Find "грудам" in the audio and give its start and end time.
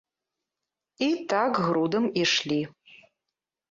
1.69-2.11